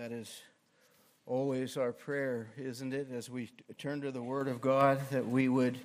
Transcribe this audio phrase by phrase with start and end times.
[0.00, 0.40] That is
[1.26, 5.46] always our prayer, isn't it, as we turn to the Word of God, that we
[5.46, 5.78] would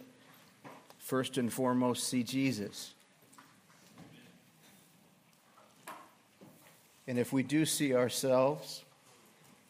[0.99, 2.93] first and foremost see Jesus.
[7.05, 8.85] And if we do see ourselves,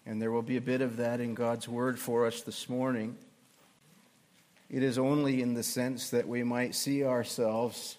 [0.06, 3.18] and there will be a bit of that in God's Word for us this morning,
[4.70, 7.98] it is only in the sense that we might see ourselves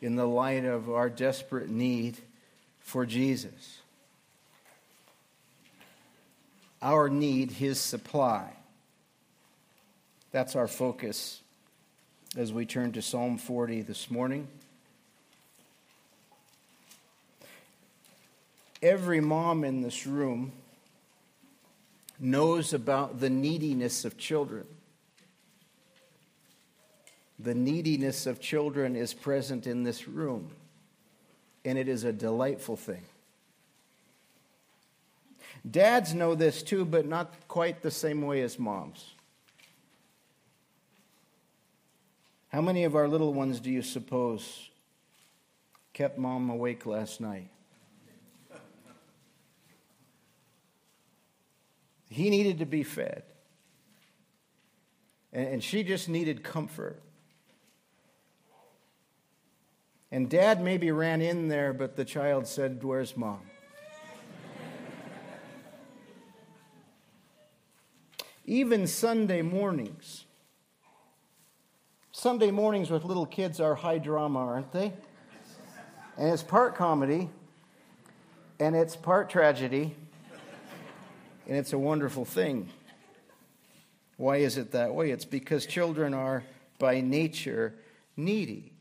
[0.00, 2.16] in the light of our desperate need
[2.78, 3.79] for Jesus
[6.82, 8.52] our need, His supply.
[10.32, 11.40] That's our focus
[12.36, 14.46] as we turn to Psalm 40 this morning.
[18.82, 20.52] Every mom in this room
[22.18, 24.66] knows about the neediness of children.
[27.38, 30.50] The neediness of children is present in this room,
[31.64, 33.02] and it is a delightful thing.
[35.68, 39.14] Dads know this too, but not quite the same way as moms.
[42.48, 44.70] How many of our little ones do you suppose
[45.92, 47.48] kept mom awake last night?
[52.08, 53.22] He needed to be fed.
[55.32, 57.00] And she just needed comfort.
[60.10, 63.42] And dad maybe ran in there, but the child said, Where's mom?
[68.50, 70.24] Even Sunday mornings.
[72.10, 74.92] Sunday mornings with little kids are high drama, aren't they?
[76.18, 77.30] And it's part comedy,
[78.58, 79.94] and it's part tragedy,
[81.46, 82.68] and it's a wonderful thing.
[84.16, 85.12] Why is it that way?
[85.12, 86.42] It's because children are
[86.80, 87.76] by nature
[88.16, 88.72] needy.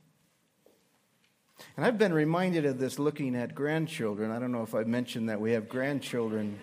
[1.77, 4.31] And I've been reminded of this looking at grandchildren.
[4.31, 6.57] I don't know if I mentioned that we have grandchildren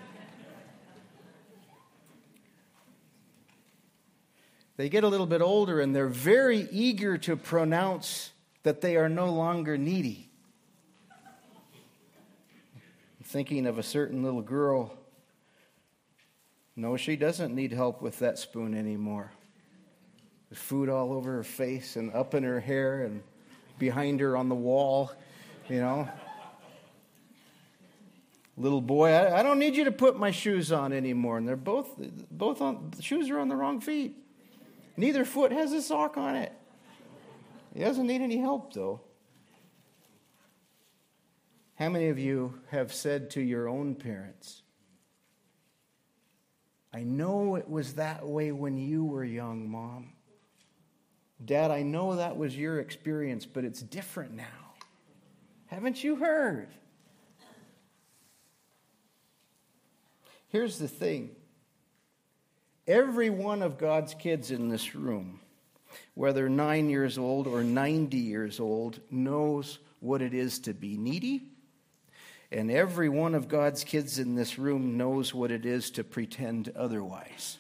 [4.77, 8.33] They get a little bit older and they're very eager to pronounce
[8.63, 10.29] that they are no longer needy.
[11.11, 11.17] I'm
[13.25, 14.93] thinking of a certain little girl.
[16.75, 19.33] No, she doesn't need help with that spoon anymore.
[20.53, 23.23] Food all over her face and up in her hair and
[23.79, 25.11] behind her on the wall,
[25.69, 26.09] you know.
[28.59, 31.39] Little boy, I, I don't need you to put my shoes on anymore.
[31.39, 31.91] And they're both,
[32.31, 34.17] both on, the shoes are on the wrong feet.
[34.97, 36.53] Neither foot has a sock on it.
[37.75, 39.03] He doesn't need any help, though.
[41.75, 44.63] How many of you have said to your own parents,
[46.95, 50.13] I know it was that way when you were young, Mom.
[51.45, 54.45] Dad, I know that was your experience, but it's different now.
[55.67, 56.69] Haven't you heard?
[60.49, 61.37] Here's the thing
[62.87, 65.41] Every one of God's kids in this room,
[66.15, 71.43] whether nine years old or 90 years old, knows what it is to be needy.
[72.53, 76.73] And every one of God's kids in this room knows what it is to pretend
[76.77, 77.59] otherwise.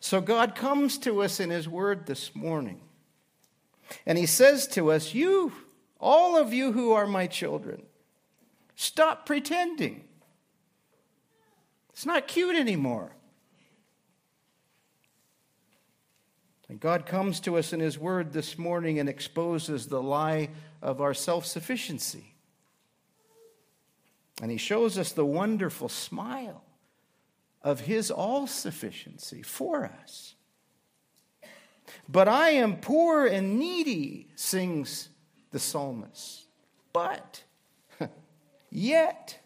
[0.00, 2.80] So God comes to us in His Word this morning.
[4.04, 5.52] And He says to us, You,
[6.00, 7.84] all of you who are my children,
[8.74, 10.02] stop pretending.
[11.92, 13.12] It's not cute anymore.
[16.68, 20.48] And God comes to us in His Word this morning and exposes the lie
[20.80, 22.34] of our self sufficiency.
[24.40, 26.64] And He shows us the wonderful smile
[27.62, 30.34] of His all sufficiency for us.
[32.08, 35.10] But I am poor and needy, sings
[35.50, 36.46] the psalmist.
[36.92, 37.42] But
[38.70, 39.38] yet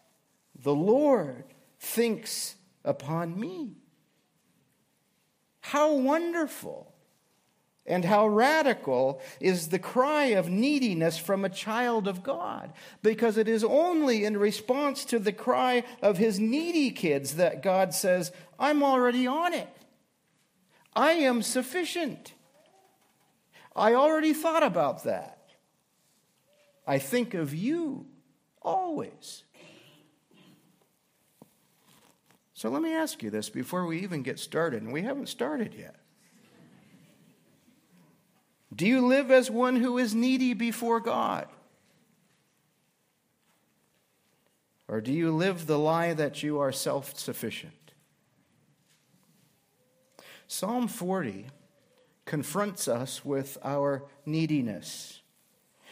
[0.63, 1.43] the Lord
[1.79, 3.77] thinks upon me.
[5.61, 6.93] How wonderful
[7.85, 13.47] and how radical is the cry of neediness from a child of God, because it
[13.47, 18.83] is only in response to the cry of his needy kids that God says, I'm
[18.83, 19.69] already on it.
[20.93, 22.33] I am sufficient.
[23.75, 25.51] I already thought about that.
[26.85, 28.07] I think of you
[28.61, 29.43] always.
[32.57, 35.75] So let me ask you this before we even get started, and we haven't started
[35.75, 35.95] yet.
[38.75, 41.47] Do you live as one who is needy before God?
[44.87, 47.91] Or do you live the lie that you are self sufficient?
[50.47, 51.49] Psalm 40
[52.25, 55.21] confronts us with our neediness.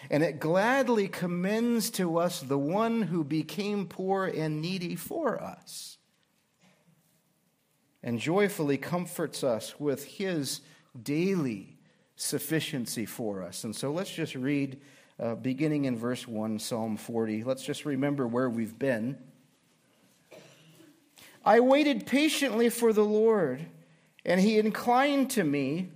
[0.09, 5.99] and it gladly commends to us the one who became poor and needy for us,
[8.05, 10.61] and joyfully comforts us with his
[11.01, 11.75] daily
[12.15, 13.63] sufficiency for us.
[13.63, 14.79] And so let's just read,
[15.19, 17.43] uh, beginning in verse 1, Psalm 40.
[17.43, 19.17] Let's just remember where we've been.
[21.43, 23.65] I waited patiently for the Lord,
[24.23, 25.89] and he inclined to me,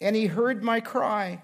[0.00, 1.42] and he heard my cry.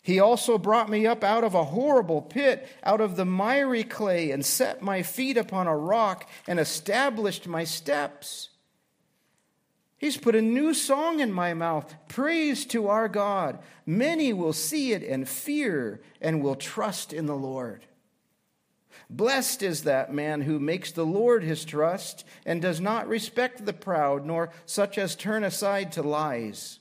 [0.00, 4.30] He also brought me up out of a horrible pit, out of the miry clay,
[4.30, 8.50] and set my feet upon a rock, and established my steps.
[9.98, 13.58] He's put a new song in my mouth, praise to our God.
[13.86, 17.86] Many will see it and fear and will trust in the Lord.
[19.08, 23.72] Blessed is that man who makes the Lord his trust and does not respect the
[23.72, 26.80] proud, nor such as turn aside to lies.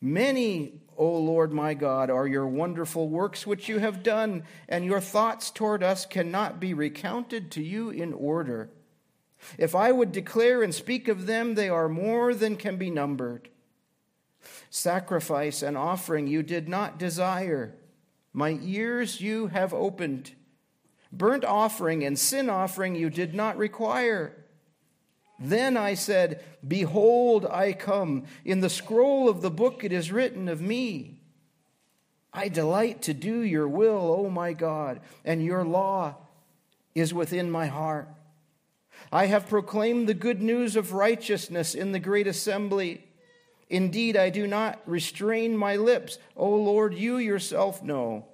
[0.00, 5.00] Many, O Lord my God, are your wonderful works which you have done, and your
[5.00, 8.70] thoughts toward us cannot be recounted to you in order.
[9.58, 13.48] If I would declare and speak of them, they are more than can be numbered.
[14.70, 17.74] Sacrifice and offering you did not desire.
[18.32, 20.32] My ears you have opened.
[21.12, 24.44] Burnt offering and sin offering you did not require.
[25.38, 28.24] Then I said, Behold, I come.
[28.44, 31.20] In the scroll of the book it is written of me.
[32.32, 36.16] I delight to do your will, O my God, and your law
[36.94, 38.08] is within my heart.
[39.12, 43.04] I have proclaimed the good news of righteousness in the great assembly.
[43.68, 46.18] Indeed, I do not restrain my lips.
[46.34, 48.24] O Lord, you yourself know.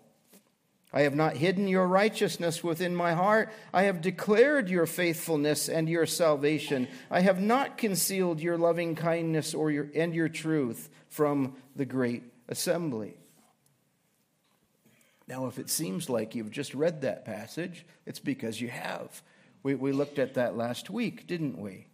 [0.93, 3.53] I have not hidden your righteousness within my heart.
[3.75, 6.87] I have declared your faithfulness and your salvation.
[7.11, 12.23] I have not concealed your loving kindness or your, and your truth from the great
[12.49, 13.17] assembly.
[15.27, 19.23] Now, if it seems like you've just read that passage, it's because you have.
[19.69, 21.89] We, we looked at that last week, didn't we?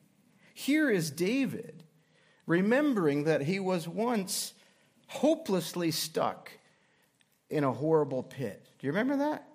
[0.55, 1.83] Here is David
[2.47, 4.53] remembering that he was once
[5.09, 6.53] hopelessly stuck
[7.51, 8.69] in a horrible pit.
[8.79, 9.49] Do you remember that?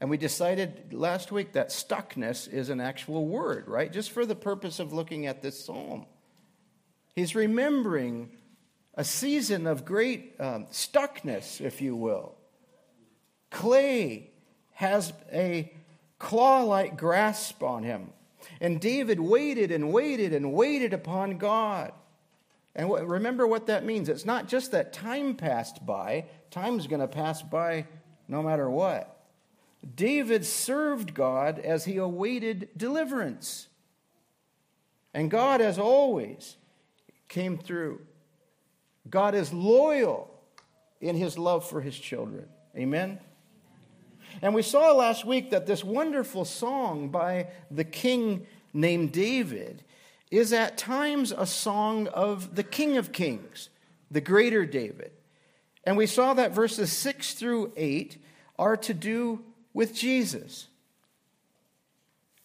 [0.00, 3.92] And we decided last week that stuckness is an actual word, right?
[3.92, 6.06] Just for the purpose of looking at this psalm.
[7.14, 8.30] He's remembering
[8.94, 12.36] a season of great um, stuckness, if you will.
[13.50, 14.30] Clay
[14.72, 15.75] has a
[16.18, 18.12] claw like grasp on him.
[18.60, 21.92] And David waited and waited and waited upon God.
[22.74, 24.08] And remember what that means.
[24.08, 27.86] It's not just that time passed by, time's going to pass by
[28.28, 29.12] no matter what.
[29.94, 33.68] David served God as he awaited deliverance.
[35.14, 36.56] And God, as always,
[37.28, 38.00] came through.
[39.08, 40.30] God is loyal
[41.00, 42.46] in his love for his children.
[42.76, 43.18] Amen?
[44.42, 49.82] And we saw last week that this wonderful song by the king named David
[50.30, 53.70] is at times a song of the King of Kings,
[54.10, 55.12] the greater David.
[55.84, 58.20] And we saw that verses 6 through 8
[58.58, 60.66] are to do with Jesus.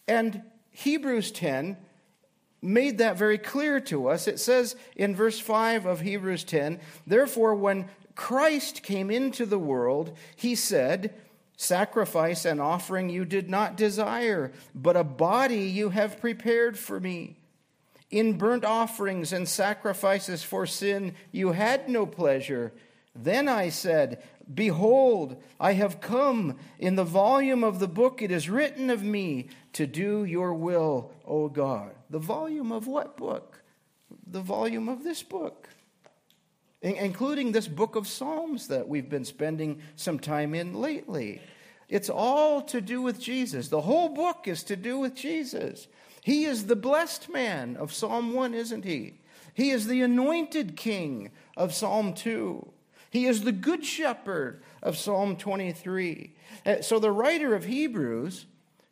[0.08, 1.78] And Hebrews 10
[2.62, 4.28] made that very clear to us.
[4.28, 10.16] It says in verse 5 of Hebrews 10 Therefore, when Christ came into the world,
[10.36, 11.14] he said,
[11.62, 17.38] Sacrifice and offering you did not desire, but a body you have prepared for me.
[18.10, 22.74] In burnt offerings and sacrifices for sin you had no pleasure.
[23.14, 26.58] Then I said, Behold, I have come.
[26.80, 31.12] In the volume of the book it is written of me to do your will,
[31.28, 31.92] O God.
[32.10, 33.62] The volume of what book?
[34.26, 35.70] The volume of this book,
[36.82, 41.42] including this book of Psalms that we've been spending some time in lately.
[41.88, 43.68] It's all to do with Jesus.
[43.68, 45.88] The whole book is to do with Jesus.
[46.24, 49.20] He is the blessed man of Psalm 1, isn't he?
[49.54, 52.72] He is the anointed king of Psalm 2.
[53.10, 56.34] He is the good shepherd of Psalm 23.
[56.66, 58.46] Uh, so the writer of Hebrews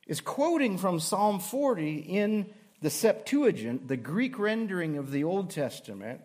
[0.05, 6.21] is quoting from Psalm 40 in the Septuagint, the Greek rendering of the Old Testament.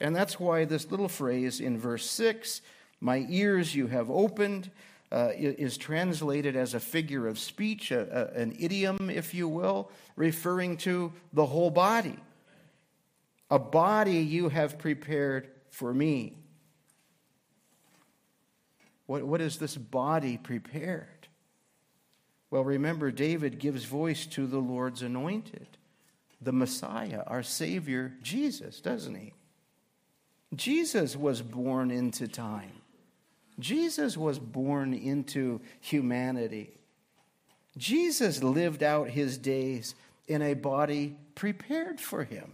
[0.00, 2.60] And that's why this little phrase in verse 6
[3.00, 4.70] My ears you have opened
[5.12, 9.90] uh, is translated as a figure of speech, a, a, an idiom, if you will,
[10.16, 12.18] referring to the whole body.
[13.50, 16.36] A body you have prepared for me.
[19.06, 21.28] What, what is this body prepared?
[22.50, 25.68] Well, remember, David gives voice to the Lord's anointed,
[26.40, 29.32] the Messiah, our Savior, Jesus, doesn't he?
[30.54, 32.72] Jesus was born into time.
[33.58, 36.70] Jesus was born into humanity.
[37.76, 39.94] Jesus lived out his days
[40.28, 42.52] in a body prepared for him.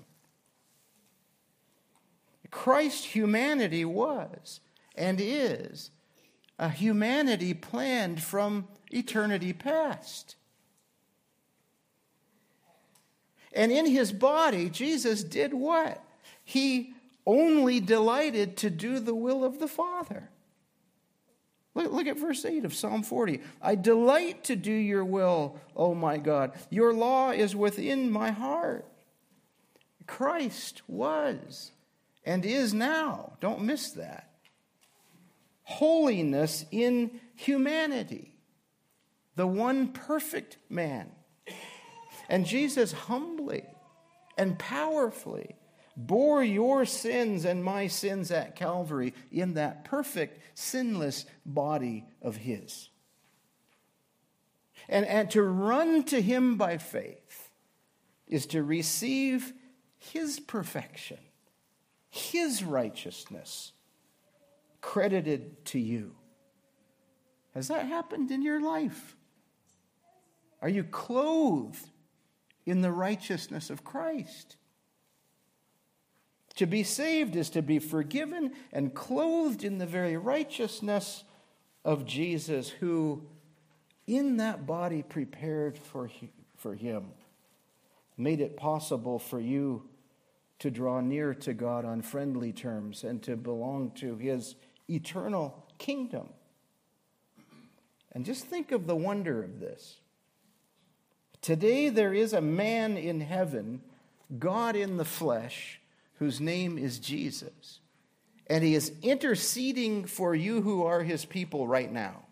[2.50, 4.60] Christ's humanity was
[4.94, 5.90] and is
[6.58, 10.36] a humanity planned from eternity past.
[13.54, 16.02] And in his body, Jesus did what?
[16.44, 16.94] He
[17.26, 20.28] only delighted to do the will of the Father.
[21.74, 23.40] Look, look, at verse 8 of Psalm 40.
[23.62, 26.52] I delight to do your will, O my God.
[26.68, 28.86] Your law is within my heart.
[30.06, 31.72] Christ was
[32.24, 33.32] and is now.
[33.40, 34.28] Don't miss that.
[35.62, 38.34] Holiness in humanity.
[39.36, 41.10] The one perfect man.
[42.28, 43.64] And Jesus humbly
[44.36, 45.56] and powerfully
[45.96, 52.88] bore your sins and my sins at Calvary in that perfect, sinless body of His.
[54.88, 57.50] And, and to run to Him by faith
[58.26, 59.52] is to receive
[59.98, 61.18] His perfection,
[62.08, 63.72] His righteousness
[64.80, 66.14] credited to you.
[67.54, 69.16] Has that happened in your life?
[70.60, 71.88] Are you clothed
[72.66, 74.56] in the righteousness of Christ?
[76.56, 81.24] To be saved is to be forgiven and clothed in the very righteousness
[81.84, 83.22] of Jesus, who,
[84.06, 86.10] in that body prepared for,
[86.56, 87.06] for him,
[88.16, 89.88] made it possible for you
[90.58, 94.54] to draw near to God on friendly terms and to belong to his
[94.88, 96.28] eternal kingdom.
[98.12, 99.96] And just think of the wonder of this.
[101.40, 103.80] Today, there is a man in heaven,
[104.38, 105.80] God in the flesh
[106.22, 107.80] whose name is Jesus.
[108.46, 112.22] And he is interceding for you who are his people right now,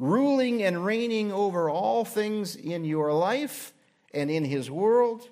[0.00, 3.72] ruling and reigning over all things in your life
[4.12, 5.28] and in his world.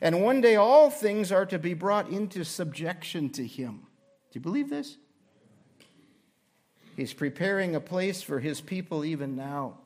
[0.00, 3.88] And one day all things are to be brought into subjection to him.
[4.30, 4.96] Do you believe this?
[6.96, 9.78] He's preparing a place for his people even now.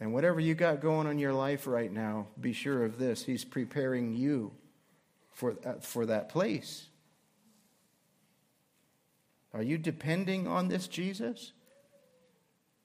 [0.00, 3.44] And whatever you got going on your life right now, be sure of this He's
[3.44, 4.52] preparing you
[5.32, 6.86] for, uh, for that place.
[9.52, 11.52] Are you depending on this Jesus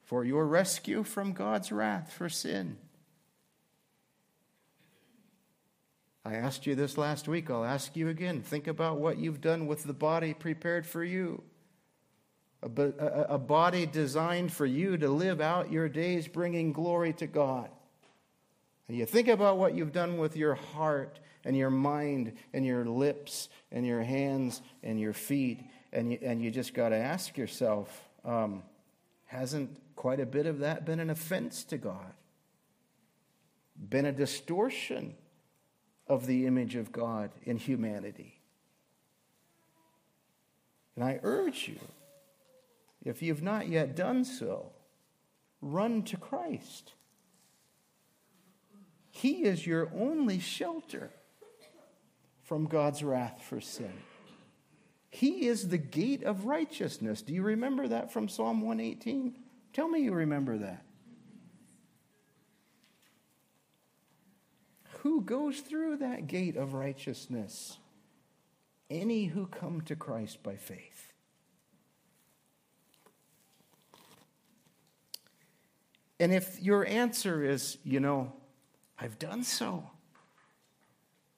[0.04, 2.78] for your rescue from God's wrath for sin?
[6.24, 7.50] I asked you this last week.
[7.50, 8.44] I'll ask you again.
[8.44, 11.42] Think about what you've done with the body prepared for you
[12.62, 17.70] a, body designed for you to live out your days bringing glory to God.
[18.88, 22.86] And you think about what you've done with your heart and your mind and your
[22.86, 25.64] lips and your hands and your feet,
[25.94, 28.64] and you, and you just got to ask yourself um,
[29.28, 32.14] hasn't quite a bit of that been an offense to God?
[33.90, 35.16] Been a distortion
[36.08, 38.42] of the image of God in humanity?
[40.96, 41.80] And I urge you
[43.04, 44.72] if you've not yet done so,
[45.62, 46.94] run to Christ.
[49.12, 51.12] He is your only shelter
[52.44, 53.94] from God's wrath for sin.
[55.10, 57.22] He is the gate of righteousness.
[57.22, 59.36] Do you remember that from Psalm 118?
[59.74, 60.84] Tell me you remember that.
[65.00, 67.78] Who goes through that gate of righteousness?
[68.90, 71.09] Any who come to Christ by faith.
[76.20, 78.34] And if your answer is, you know,
[79.00, 79.90] I've done so,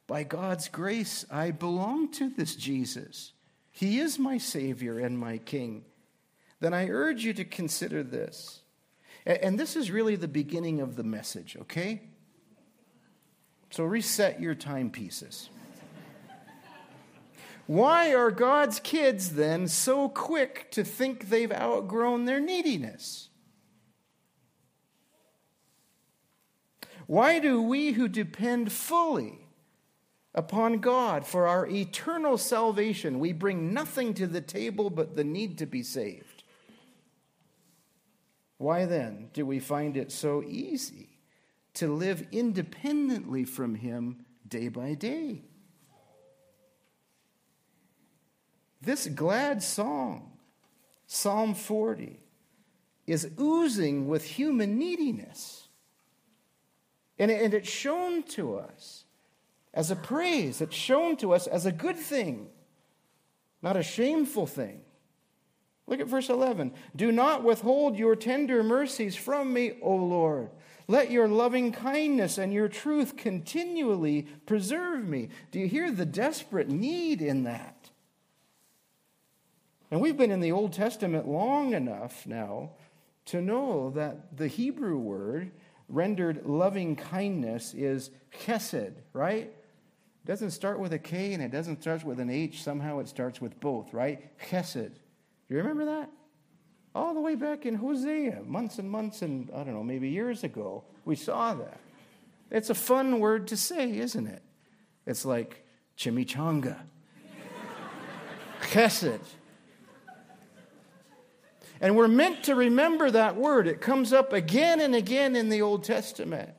[0.07, 3.33] by God's grace, I belong to this Jesus.
[3.71, 5.85] He is my Savior and my King.
[6.59, 8.61] Then I urge you to consider this.
[9.25, 12.01] And this is really the beginning of the message, okay?
[13.69, 15.49] So reset your timepieces.
[17.67, 23.29] Why are God's kids then so quick to think they've outgrown their neediness?
[27.11, 29.37] Why do we who depend fully
[30.33, 35.57] upon God for our eternal salvation, we bring nothing to the table but the need
[35.57, 36.43] to be saved?
[38.59, 41.09] Why then do we find it so easy
[41.73, 45.41] to live independently from Him day by day?
[48.79, 50.37] This glad song,
[51.07, 52.21] Psalm 40,
[53.05, 55.67] is oozing with human neediness.
[57.21, 59.05] And, and it's shown to us
[59.75, 62.47] as a praise, it's shown to us as a good thing,
[63.61, 64.81] not a shameful thing.
[65.85, 66.73] Look at verse 11.
[66.95, 70.49] Do not withhold your tender mercies from me, O Lord.
[70.87, 75.29] Let your loving kindness and your truth continually preserve me.
[75.51, 77.91] Do you hear the desperate need in that?
[79.91, 82.71] And we've been in the Old Testament long enough now
[83.25, 85.51] to know that the Hebrew word
[85.91, 88.11] rendered loving kindness is
[88.43, 89.53] chesed, right?
[90.23, 92.63] It doesn't start with a K and it doesn't start with an H.
[92.63, 94.37] Somehow it starts with both, right?
[94.49, 94.93] Chesed.
[94.93, 96.09] Do you remember that?
[96.93, 100.43] All the way back in Hosea, months and months and, I don't know, maybe years
[100.43, 101.79] ago, we saw that.
[102.49, 104.41] It's a fun word to say, isn't it?
[105.05, 105.65] It's like
[105.97, 106.77] chimichanga,
[108.61, 109.21] chesed.
[111.81, 113.67] And we're meant to remember that word.
[113.67, 116.51] It comes up again and again in the Old Testament.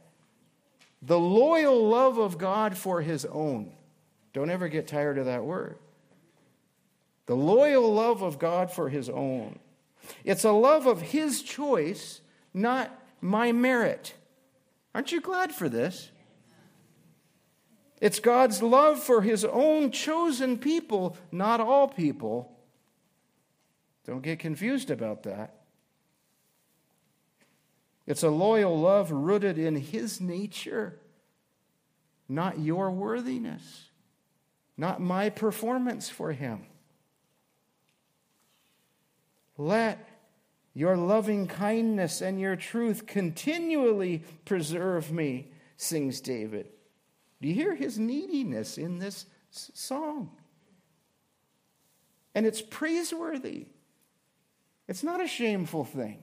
[1.01, 3.73] The loyal love of God for his own.
[4.33, 5.79] Don't ever get tired of that word.
[7.27, 9.61] The loyal love of God for his own.
[10.25, 12.21] It's a love of his choice,
[12.53, 14.15] not my merit.
[14.93, 16.11] Aren't you glad for this?
[18.01, 22.51] It's God's love for his own chosen people, not all people.
[24.07, 25.63] Don't get confused about that.
[28.07, 30.99] It's a loyal love rooted in his nature,
[32.29, 33.91] not your worthiness,
[34.77, 36.67] not my performance for him.
[39.57, 40.09] Let
[40.75, 46.69] your loving kindness and your truth continually preserve me, sings David.
[47.41, 50.31] Do you hear his neediness in this song?
[52.35, 53.67] And it's praiseworthy.
[54.89, 56.23] It's not a shameful thing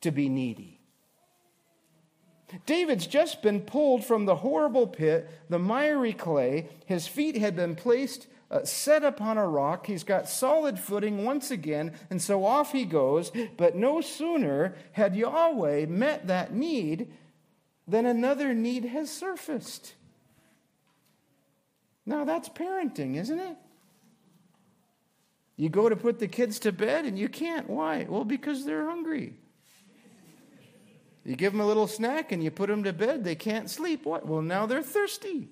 [0.00, 0.80] to be needy.
[2.66, 6.68] David's just been pulled from the horrible pit, the miry clay.
[6.86, 9.86] His feet had been placed uh, set upon a rock.
[9.86, 13.30] He's got solid footing once again, and so off he goes.
[13.56, 17.12] But no sooner had Yahweh met that need
[17.86, 19.94] than another need has surfaced.
[22.04, 23.56] Now that's parenting, isn't it?
[25.60, 27.68] You go to put the kids to bed and you can't.
[27.68, 28.06] Why?
[28.08, 29.34] Well, because they're hungry.
[31.22, 34.06] You give them a little snack and you put them to bed, they can't sleep.
[34.06, 34.26] What?
[34.26, 35.50] Well, now they're thirsty.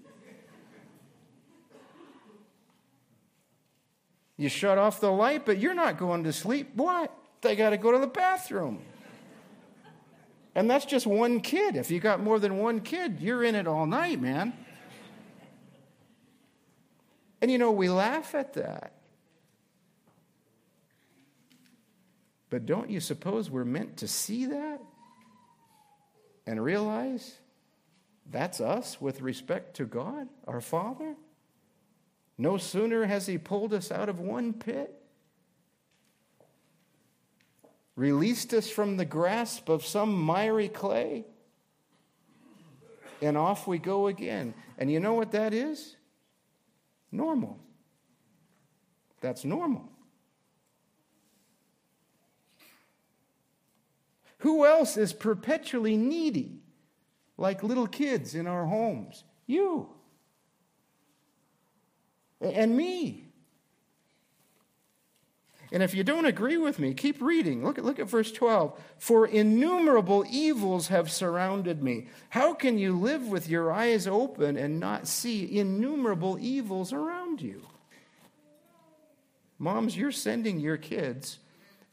[4.38, 6.71] You shut off the light, but you're not going to sleep.
[6.75, 7.14] What?
[7.42, 8.81] They got to go to the bathroom.
[10.55, 11.77] And that's just one kid.
[11.77, 14.55] If you got more than one kid, you're in it all night, man.
[17.42, 18.94] And you know, we laugh at that.
[22.51, 24.81] But don't you suppose we're meant to see that
[26.47, 27.39] and realize
[28.31, 31.15] that's us with respect to God, our Father?
[32.39, 34.95] No sooner has he pulled us out of one pit,
[37.97, 41.25] released us from the grasp of some miry clay,
[43.21, 44.55] and off we go again.
[44.79, 45.97] And you know what that is?
[47.11, 47.59] Normal.
[49.21, 49.91] That's normal.
[54.38, 56.61] Who else is perpetually needy
[57.37, 59.24] like little kids in our homes?
[59.46, 59.88] You
[62.40, 63.24] and me.
[65.70, 67.62] And if you don't agree with me, keep reading.
[67.62, 68.81] Look at, look at verse 12.
[68.98, 72.09] For innumerable evils have surrounded me.
[72.31, 77.62] How can you live with your eyes open and not see innumerable evils around you?
[79.59, 81.38] Moms, you're sending your kids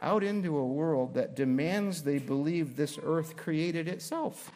[0.06, 4.52] out into a world that demands they believe this earth created itself.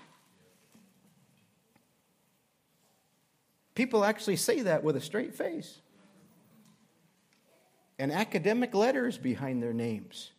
[3.74, 5.80] People actually say that with a straight face
[7.98, 10.32] and academic letters behind their names.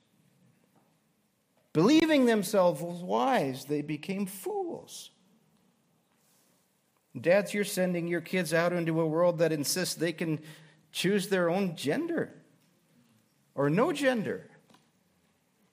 [1.72, 5.10] Believing themselves wise, they became fools.
[7.20, 10.38] Dads, you're sending your kids out into a world that insists they can
[10.92, 12.32] choose their own gender
[13.56, 14.48] or no gender.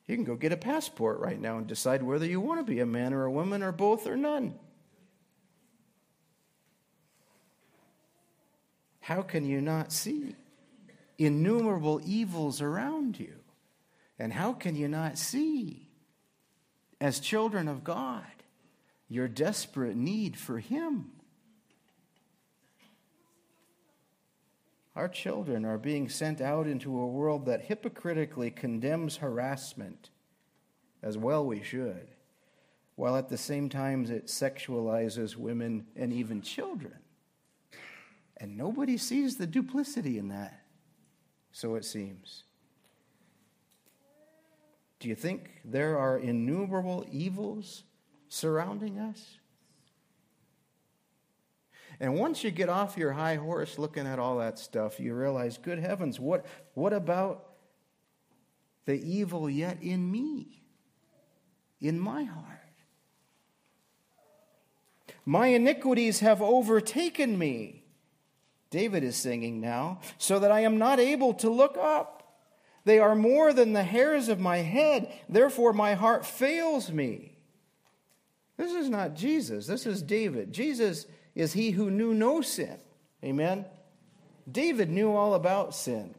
[0.07, 2.79] You can go get a passport right now and decide whether you want to be
[2.79, 4.57] a man or a woman or both or none.
[9.01, 10.35] How can you not see
[11.17, 13.33] innumerable evils around you?
[14.19, 15.89] And how can you not see,
[16.99, 18.23] as children of God,
[19.07, 21.11] your desperate need for Him?
[24.97, 30.09] Our children are being sent out into a world that hypocritically condemns harassment,
[31.03, 32.07] as well we should,
[32.95, 36.95] while at the same time it sexualizes women and even children.
[38.37, 40.63] And nobody sees the duplicity in that,
[41.51, 42.45] so it seems.
[44.99, 47.83] Do you think there are innumerable evils
[48.29, 49.37] surrounding us?
[51.99, 55.57] And once you get off your high horse looking at all that stuff, you realize,
[55.57, 57.45] good heavens, what, what about
[58.85, 60.61] the evil yet in me,
[61.81, 62.59] in my heart?
[65.25, 67.83] My iniquities have overtaken me.
[68.69, 72.37] David is singing now, so that I am not able to look up.
[72.85, 77.37] They are more than the hairs of my head, therefore my heart fails me.
[78.55, 80.51] This is not Jesus, this is David.
[80.53, 81.05] Jesus
[81.37, 82.79] is he who knew no sin.
[83.23, 83.65] Amen?
[84.51, 86.15] David knew all about sin.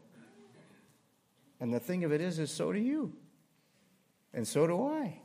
[1.59, 3.11] And the thing of it is, is so do you.
[4.33, 5.19] And so do I.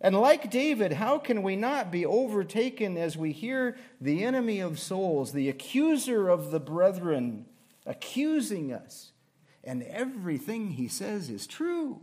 [0.00, 4.78] And like David, how can we not be overtaken as we hear the enemy of
[4.78, 7.46] souls, the accuser of the brethren,
[7.84, 9.10] accusing us?
[9.64, 12.00] And everything he says is true.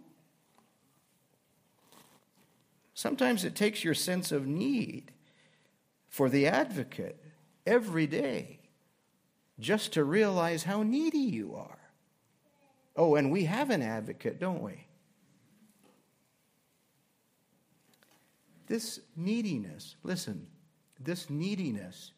[2.93, 5.13] Sometimes it takes your sense of need
[6.09, 7.23] for the advocate
[7.65, 8.59] every day
[9.59, 11.79] just to realize how needy you are.
[12.95, 14.85] Oh, and we have an advocate, don't we?
[18.67, 20.47] This neediness, listen,
[20.99, 22.11] this neediness,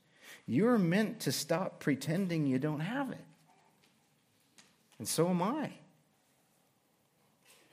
[0.47, 3.25] you're meant to stop pretending you don't have it.
[4.97, 5.71] And so am I.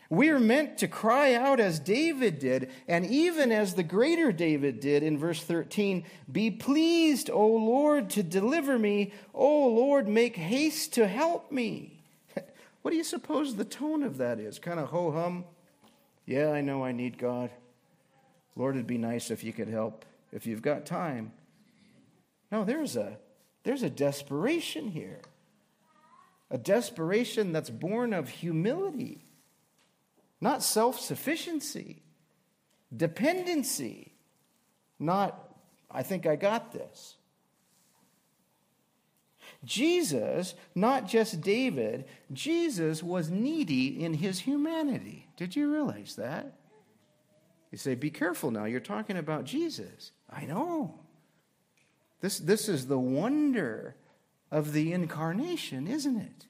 [0.09, 4.79] We are meant to cry out as David did, and even as the greater David
[4.79, 9.12] did in verse 13 Be pleased, O Lord, to deliver me.
[9.35, 12.05] O Lord, make haste to help me.
[12.83, 14.59] what do you suppose the tone of that is?
[14.59, 15.45] Kind of ho hum?
[16.25, 17.51] Yeah, I know I need God.
[18.55, 21.33] Lord, it'd be nice if you could help, if you've got time.
[22.53, 23.19] No, there's a,
[23.64, 25.21] there's a desperation here,
[26.49, 29.25] a desperation that's born of humility
[30.40, 32.03] not self sufficiency,
[32.94, 34.12] dependency,
[34.99, 35.57] not,
[35.90, 37.16] I think I got this.
[39.64, 45.29] Jesus, not just David, Jesus was needy in his humanity.
[45.37, 46.53] Did you realize that?
[47.70, 50.12] You say, be careful now, you're talking about Jesus.
[50.31, 51.01] I know.
[52.20, 53.96] This, this is the wonder
[54.51, 56.46] of the incarnation, isn't it?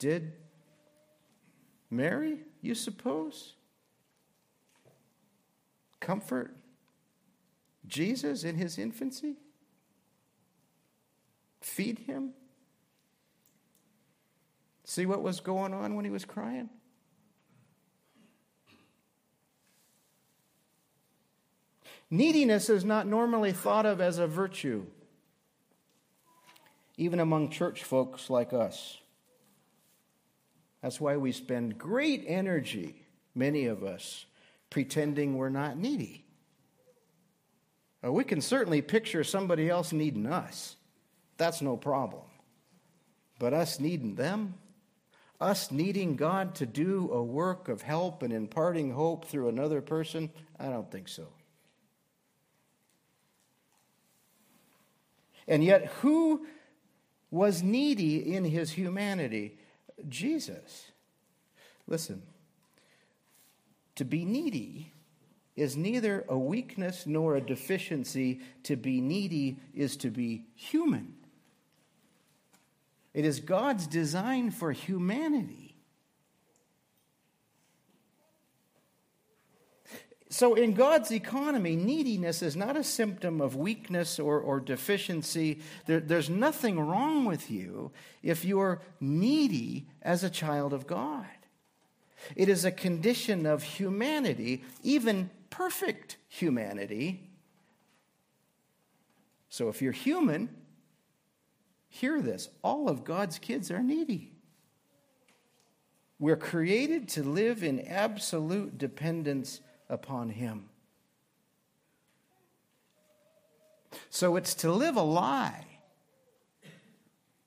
[0.00, 0.32] Did
[1.90, 3.54] Mary, you suppose,
[6.00, 6.56] comfort
[7.86, 9.36] Jesus in his infancy?
[11.60, 12.30] Feed him?
[14.84, 16.70] See what was going on when he was crying?
[22.10, 24.86] Neediness is not normally thought of as a virtue,
[26.96, 28.99] even among church folks like us.
[30.82, 33.02] That's why we spend great energy,
[33.34, 34.24] many of us,
[34.70, 36.24] pretending we're not needy.
[38.04, 40.76] Uh, we can certainly picture somebody else needing us.
[41.36, 42.22] That's no problem.
[43.38, 44.54] But us needing them,
[45.40, 50.30] us needing God to do a work of help and imparting hope through another person,
[50.58, 51.26] I don't think so.
[55.48, 56.46] And yet, who
[57.30, 59.58] was needy in his humanity?
[60.08, 60.90] Jesus.
[61.86, 62.22] Listen,
[63.96, 64.92] to be needy
[65.56, 68.40] is neither a weakness nor a deficiency.
[68.64, 71.14] To be needy is to be human.
[73.12, 75.69] It is God's design for humanity.
[80.32, 85.58] So, in God's economy, neediness is not a symptom of weakness or, or deficiency.
[85.86, 87.90] There, there's nothing wrong with you
[88.22, 91.26] if you're needy as a child of God.
[92.36, 97.28] It is a condition of humanity, even perfect humanity.
[99.48, 100.48] So, if you're human,
[101.88, 104.30] hear this all of God's kids are needy.
[106.20, 110.68] We're created to live in absolute dependence upon him.
[114.08, 115.66] So it's to live a lie,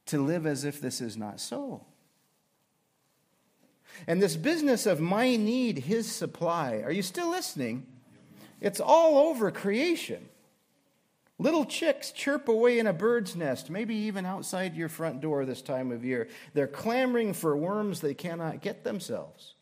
[0.07, 1.85] to live as if this is not so.
[4.07, 7.85] And this business of my need, his supply, are you still listening?
[8.59, 10.29] It's all over creation.
[11.39, 15.61] Little chicks chirp away in a bird's nest, maybe even outside your front door this
[15.61, 16.27] time of year.
[16.53, 19.55] They're clamoring for worms they cannot get themselves.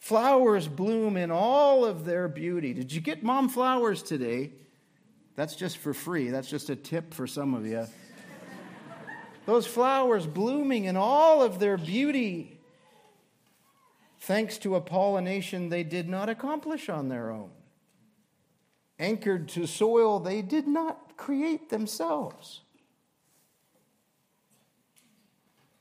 [0.00, 2.72] Flowers bloom in all of their beauty.
[2.72, 4.50] Did you get mom flowers today?
[5.36, 6.30] That's just for free.
[6.30, 7.86] That's just a tip for some of you.
[9.44, 12.58] those flowers blooming in all of their beauty,
[14.20, 17.50] thanks to a pollination they did not accomplish on their own.
[18.98, 22.62] Anchored to soil they did not create themselves.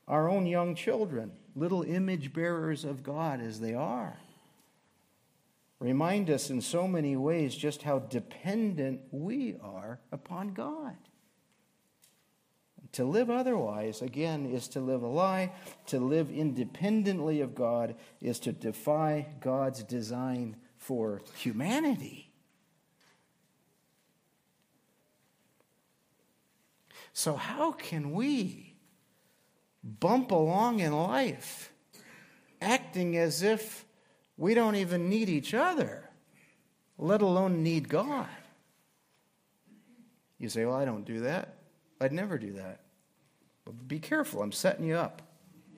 [0.09, 4.17] Our own young children, little image bearers of God as they are
[5.79, 10.95] remind us in so many ways just how dependent we are upon God.
[12.93, 15.51] To live otherwise, again, is to live a lie.
[15.87, 22.31] To live independently of God is to defy God's design for humanity.
[27.13, 28.68] So, how can we
[29.99, 31.71] bump along in life
[32.61, 33.85] acting as if
[34.37, 36.09] we don't even need each other,
[36.97, 38.27] let alone need God.
[40.37, 41.55] You say, Well, I don't do that.
[41.99, 42.79] I'd never do that.
[43.65, 45.21] But be careful, I'm setting you up.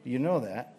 [0.03, 0.75] You know that.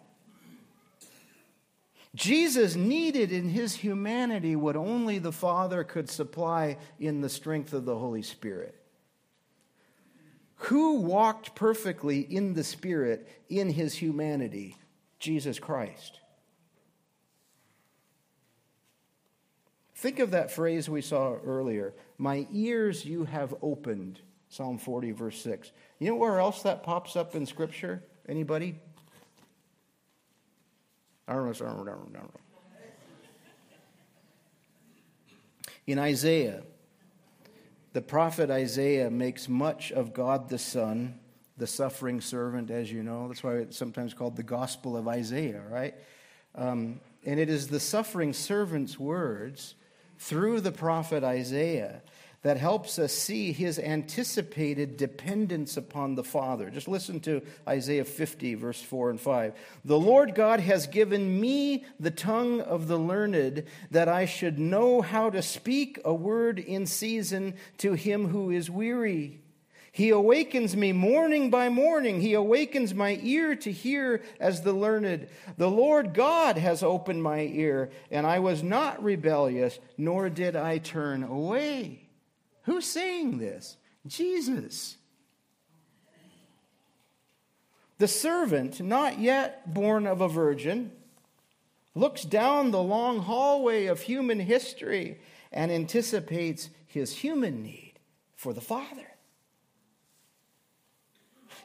[2.15, 7.85] Jesus needed in his humanity what only the Father could supply in the strength of
[7.85, 8.82] the Holy Spirit.
[10.55, 14.77] Who walked perfectly in the Spirit in his humanity?
[15.19, 16.19] Jesus Christ.
[19.95, 24.19] Think of that phrase we saw earlier My ears you have opened.
[24.49, 25.71] Psalm 40, verse 6.
[25.97, 28.03] You know where else that pops up in Scripture?
[28.27, 28.75] Anybody?
[31.27, 32.29] I don't know.
[35.87, 36.63] In Isaiah,
[37.93, 41.19] the prophet Isaiah makes much of God the Son,
[41.57, 43.27] the suffering servant, as you know.
[43.27, 45.93] That's why it's sometimes called the Gospel of Isaiah, right?
[46.55, 49.75] Um, and it is the suffering servant's words
[50.17, 52.01] through the prophet Isaiah
[52.43, 56.69] that helps us see his anticipated dependence upon the Father.
[56.69, 59.53] Just listen to Isaiah 50, verse 4 and 5.
[59.85, 65.01] The Lord God has given me the tongue of the learned, that I should know
[65.01, 69.39] how to speak a word in season to him who is weary.
[69.93, 72.19] He awakens me morning by morning.
[72.19, 75.27] He awakens my ear to hear as the learned.
[75.57, 80.79] The Lord God has opened my ear, and I was not rebellious, nor did I
[80.79, 82.02] turn away.
[82.63, 83.77] Who's saying this?
[84.05, 84.97] Jesus.
[87.97, 90.91] The servant, not yet born of a virgin,
[91.95, 95.19] looks down the long hallway of human history
[95.51, 97.93] and anticipates his human need
[98.35, 99.12] for the Father.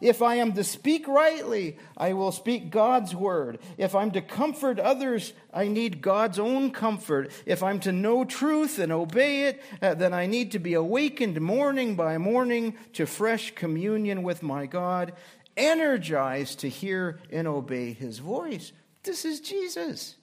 [0.01, 3.59] If I am to speak rightly, I will speak God's word.
[3.77, 7.33] If I'm to comfort others, I need God's own comfort.
[7.47, 11.41] If I'm to know truth and obey it, uh, then I need to be awakened
[11.41, 15.15] morning by morning to fresh communion with my God,
[15.57, 18.73] energized to hear and obey his voice.
[19.03, 20.17] This is Jesus.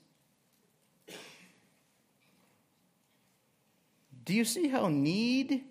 [4.24, 5.64] Do you see how need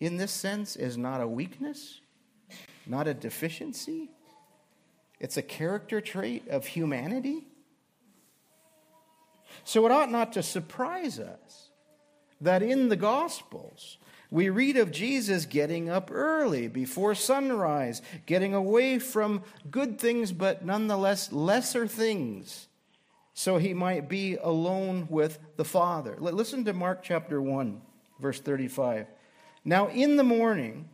[0.00, 2.00] in this sense is not a weakness?
[2.86, 4.10] Not a deficiency.
[5.18, 7.46] It's a character trait of humanity.
[9.64, 11.70] So it ought not to surprise us
[12.40, 13.98] that in the Gospels,
[14.30, 20.64] we read of Jesus getting up early before sunrise, getting away from good things, but
[20.64, 22.66] nonetheless lesser things,
[23.32, 26.16] so he might be alone with the Father.
[26.18, 27.80] Listen to Mark chapter 1,
[28.18, 29.06] verse 35.
[29.64, 30.88] Now, in the morning,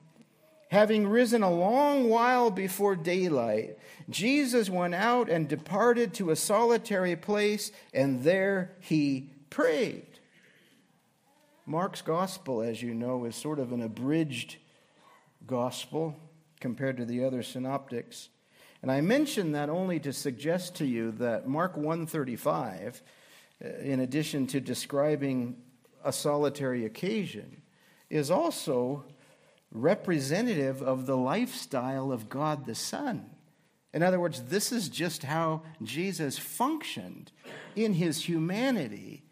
[0.73, 3.77] Having risen a long while before daylight,
[4.09, 10.07] Jesus went out and departed to a solitary place, and there he prayed.
[11.67, 14.57] Mark's gospel, as you know, is sort of an abridged
[15.47, 16.17] gospel
[16.59, 18.31] compared to the other synoptics.
[18.81, 23.03] And I mention that only to suggest to you that Mark 135,
[23.63, 25.55] uh, in addition to describing
[26.03, 27.61] a solitary occasion,
[28.09, 29.05] is also
[29.73, 33.31] representative of the lifestyle of God the Son.
[33.95, 37.33] In other words, this is just how Jesus functioned
[37.75, 39.23] in his humanity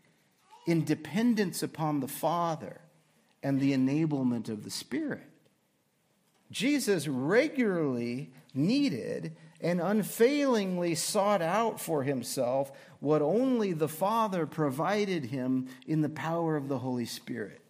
[0.67, 2.81] in dependence upon the Father
[3.43, 5.23] and the enablement of the Spirit.
[6.51, 15.69] Jesus regularly needed and unfailingly sought out for himself what only the Father provided him
[15.87, 17.61] in the power of the Holy Spirit.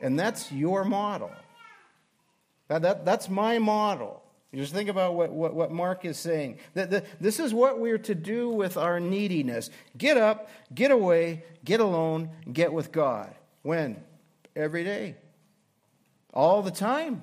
[0.00, 1.30] And that's your model.
[2.68, 4.22] That, that, that's my model.
[4.54, 6.58] Just think about what, what, what Mark is saying.
[6.74, 11.44] That, that, this is what we're to do with our neediness get up, get away,
[11.64, 13.34] get alone, get with God.
[13.62, 14.02] When?
[14.54, 15.16] Every day.
[16.32, 17.22] All the time.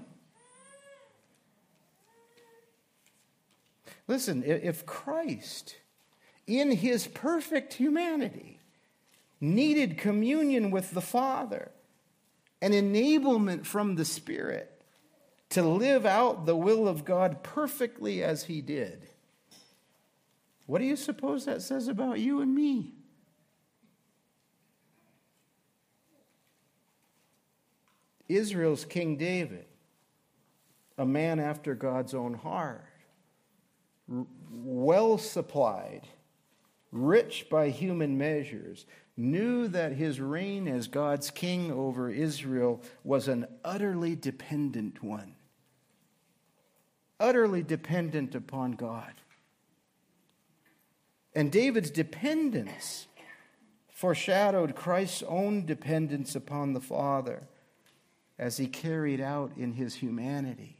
[4.07, 5.77] Listen, if Christ,
[6.45, 8.59] in his perfect humanity,
[9.39, 11.71] needed communion with the Father,
[12.63, 14.71] an enablement from the Spirit
[15.49, 19.05] to live out the will of God perfectly as he did,
[20.65, 22.93] what do you suppose that says about you and me?
[28.29, 29.65] Israel's King David,
[30.97, 32.85] a man after God's own heart,
[34.07, 36.07] well supplied,
[36.93, 43.45] rich by human measures, knew that his reign as God's king over Israel was an
[43.63, 45.35] utterly dependent one.
[47.19, 49.13] Utterly dependent upon God.
[51.35, 53.07] And David's dependence
[53.89, 57.43] foreshadowed Christ's own dependence upon the Father
[58.37, 60.77] as he carried out in his humanity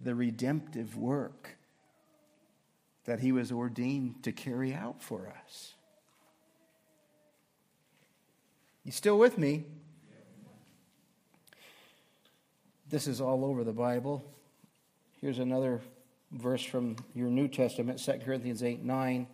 [0.00, 1.56] the redemptive work
[3.04, 5.74] that he was ordained to carry out for us.
[8.88, 9.64] You still with me?
[12.88, 14.24] This is all over the Bible.
[15.20, 15.82] Here's another
[16.32, 19.26] verse from your New Testament, 2 Corinthians 8 9.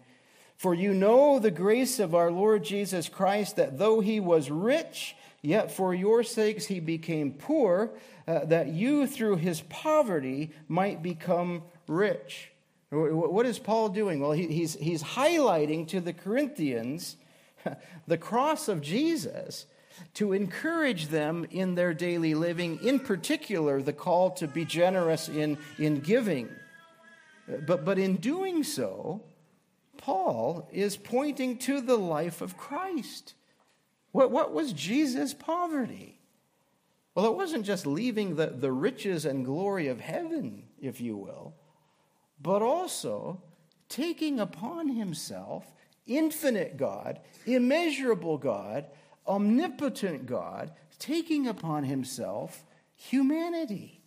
[0.57, 5.15] For you know the grace of our Lord Jesus Christ, that though he was rich,
[5.41, 7.93] yet for your sakes he became poor,
[8.27, 12.51] uh, that you through his poverty might become rich.
[12.91, 14.19] What is Paul doing?
[14.19, 17.19] Well, he, he's, he's highlighting to the Corinthians
[18.07, 19.67] the cross of Jesus
[20.15, 25.59] to encourage them in their daily living, in particular, the call to be generous in,
[25.79, 26.49] in giving.
[27.67, 29.23] But, but in doing so,
[29.97, 33.35] Paul is pointing to the life of Christ.
[34.13, 36.21] What, what was Jesus' poverty?
[37.15, 41.55] Well, it wasn't just leaving the, the riches and glory of heaven, if you will,
[42.41, 43.43] but also
[43.89, 45.65] taking upon himself
[46.07, 48.87] infinite God, immeasurable God,
[49.27, 52.65] omnipotent God, taking upon himself
[52.97, 54.01] humanity.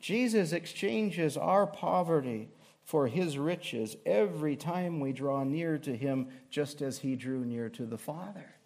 [0.00, 2.48] Jesus exchanges our poverty
[2.84, 7.68] for his riches every time we draw near to him, just as he drew near
[7.70, 8.56] to the Father.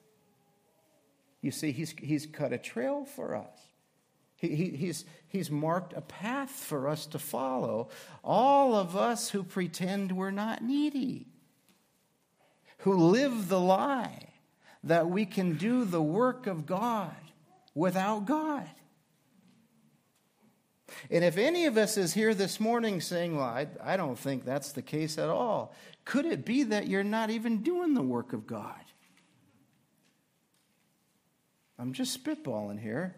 [1.42, 3.59] You see, he's, he's cut a trail for us.
[4.37, 7.88] He, he, he's, he's marked a path for us to follow.
[8.22, 11.27] All of us who pretend we're not needy,
[12.79, 14.35] who live the lie
[14.85, 17.14] that we can do the work of God
[17.75, 18.68] without God.
[21.11, 24.44] And if any of us is here this morning saying, Well, I, I don't think
[24.44, 28.33] that's the case at all, could it be that you're not even doing the work
[28.33, 28.81] of God?
[31.79, 33.16] I'm just spitballing here.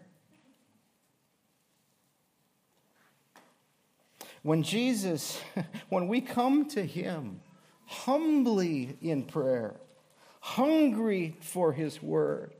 [4.43, 5.41] When Jesus,
[5.89, 7.41] when we come to Him
[7.85, 9.75] humbly in prayer,
[10.39, 12.53] hungry for His Word,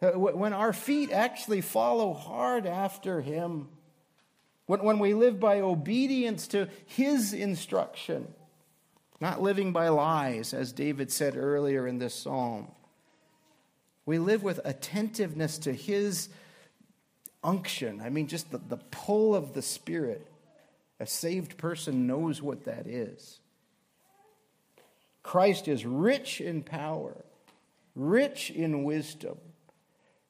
[0.00, 3.68] uh, when our feet actually follow hard after Him,
[4.66, 8.28] when, we live by obedience to His instruction,
[9.20, 12.68] not living by lies, as David said earlier in this psalm,
[14.06, 16.28] we live with attentiveness to His
[17.42, 18.00] unction.
[18.00, 20.26] I mean, just the, the pull of the Spirit
[21.00, 23.40] a saved person knows what that is.
[25.22, 27.24] Christ is rich in power,
[27.94, 29.38] rich in wisdom,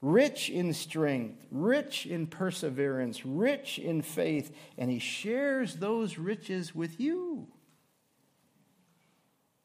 [0.00, 7.00] rich in strength, rich in perseverance, rich in faith, and he shares those riches with
[7.00, 7.46] you.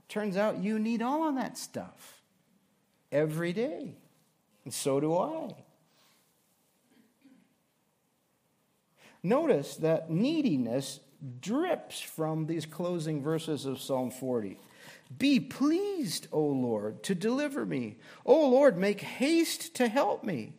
[0.08, 2.22] Turns out you need all of that stuff
[3.12, 3.96] every day,
[4.64, 5.56] and so do I.
[9.24, 11.00] Notice that neediness
[11.40, 14.60] drips from these closing verses of Psalm 40.
[15.18, 17.98] Be pleased, O Lord, to deliver me.
[18.26, 20.54] O Lord, make haste to help me.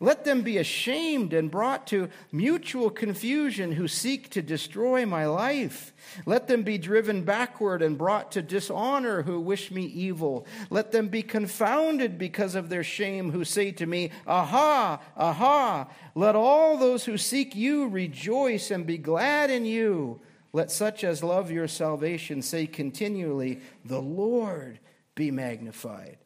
[0.00, 5.92] Let them be ashamed and brought to mutual confusion who seek to destroy my life.
[6.26, 10.46] Let them be driven backward and brought to dishonor who wish me evil.
[10.70, 15.88] Let them be confounded because of their shame who say to me, Aha, aha.
[16.14, 20.20] Let all those who seek you rejoice and be glad in you.
[20.52, 24.78] Let such as love your salvation say continually, The Lord
[25.14, 26.18] be magnified.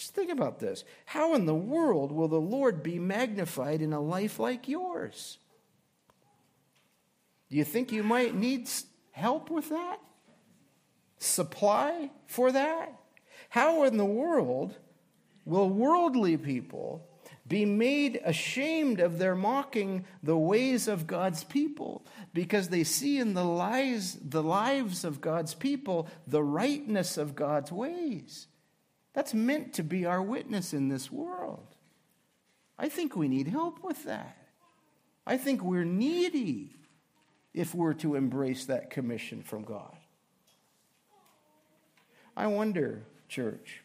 [0.00, 0.82] Just think about this.
[1.04, 5.36] How in the world will the Lord be magnified in a life like yours?
[7.50, 8.70] Do you think you might need
[9.10, 9.98] help with that?
[11.18, 12.98] Supply for that?
[13.50, 14.74] How in the world
[15.44, 17.06] will worldly people
[17.46, 23.34] be made ashamed of their mocking the ways of God's people because they see in
[23.34, 28.46] the lives, the lives of God's people the rightness of God's ways.
[29.12, 31.66] That's meant to be our witness in this world.
[32.78, 34.36] I think we need help with that.
[35.26, 36.76] I think we're needy
[37.52, 39.96] if we're to embrace that commission from God.
[42.36, 43.82] I wonder, church,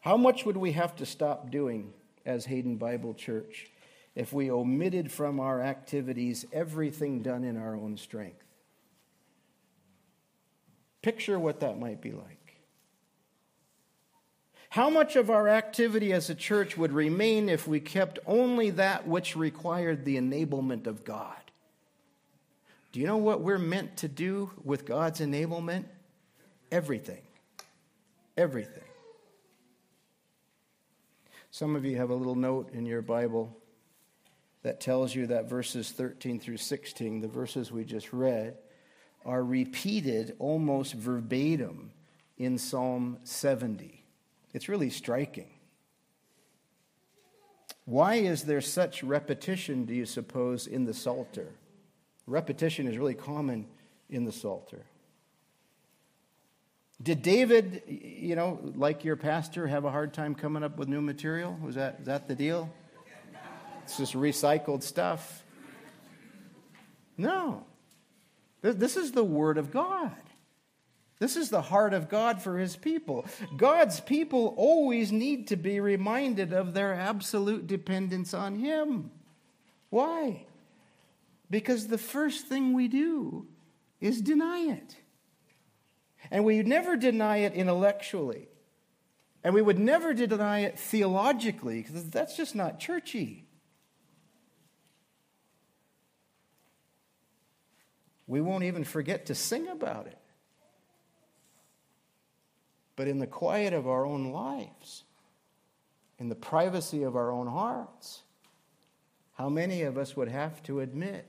[0.00, 1.92] how much would we have to stop doing
[2.26, 3.68] as Hayden Bible Church
[4.14, 8.44] if we omitted from our activities everything done in our own strength?
[11.02, 12.41] Picture what that might be like.
[14.72, 19.06] How much of our activity as a church would remain if we kept only that
[19.06, 21.36] which required the enablement of God?
[22.90, 25.84] Do you know what we're meant to do with God's enablement?
[26.70, 27.20] Everything.
[28.38, 28.88] Everything.
[31.50, 33.54] Some of you have a little note in your Bible
[34.62, 38.56] that tells you that verses 13 through 16, the verses we just read,
[39.26, 41.90] are repeated almost verbatim
[42.38, 44.01] in Psalm 70.
[44.52, 45.50] It's really striking.
[47.84, 51.48] Why is there such repetition, do you suppose, in the Psalter?
[52.26, 53.66] Repetition is really common
[54.08, 54.84] in the Psalter.
[57.02, 61.00] Did David, you know, like your pastor, have a hard time coming up with new
[61.00, 61.58] material?
[61.60, 62.72] Was that, is that the deal?
[63.82, 65.42] It's just recycled stuff.
[67.16, 67.66] No.
[68.60, 70.12] This is the Word of God.
[71.22, 73.26] This is the heart of God for His people.
[73.56, 79.12] God's people always need to be reminded of their absolute dependence on Him.
[79.88, 80.46] Why?
[81.48, 83.46] Because the first thing we do
[84.00, 84.96] is deny it.
[86.28, 88.48] And we never deny it intellectually.
[89.44, 93.46] And we would never deny it theologically, because that's just not churchy.
[98.26, 100.18] We won't even forget to sing about it.
[102.96, 105.04] But in the quiet of our own lives,
[106.18, 108.22] in the privacy of our own hearts,
[109.34, 111.26] how many of us would have to admit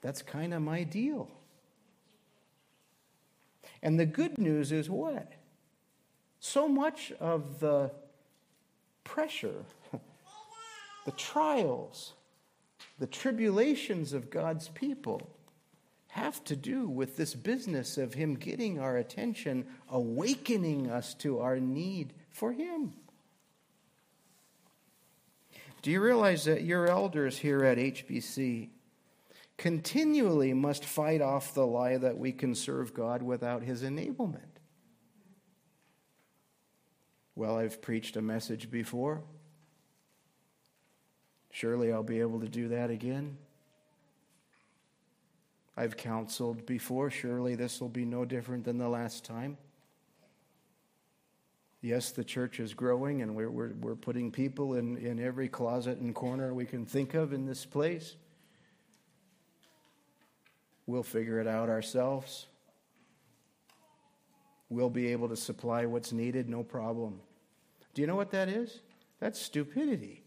[0.00, 1.30] that's kind of my deal?
[3.82, 5.32] And the good news is what?
[6.40, 7.90] So much of the
[9.04, 9.64] pressure,
[11.04, 12.14] the trials,
[12.98, 15.30] the tribulations of God's people
[16.08, 21.60] have to do with this business of Him getting our attention, awakening us to our
[21.60, 22.94] need for Him.
[25.82, 28.70] Do you realize that your elders here at HBC
[29.58, 34.38] continually must fight off the lie that we can serve God without His enablement.
[37.34, 39.22] Well, I've preached a message before.
[41.50, 43.36] Surely I'll be able to do that again.
[45.78, 47.08] I've counseled before.
[47.08, 49.56] Surely this will be no different than the last time.
[51.80, 55.98] Yes, the church is growing, and we're, we're, we're putting people in, in every closet
[55.98, 58.16] and corner we can think of in this place.
[60.86, 62.46] We'll figure it out ourselves.
[64.68, 67.20] We'll be able to supply what's needed, no problem.
[67.94, 68.80] Do you know what that is?
[69.20, 70.24] That's stupidity.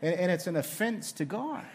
[0.00, 1.66] And, and it's an offense to God.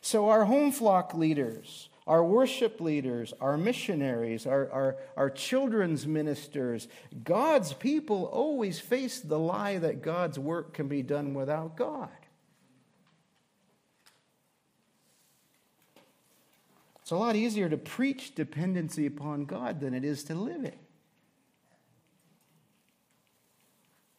[0.00, 6.86] So, our home flock leaders, our worship leaders, our missionaries, our, our, our children's ministers,
[7.24, 12.08] God's people always face the lie that God's work can be done without God.
[17.06, 20.78] It's a lot easier to preach dependency upon God than it is to live it.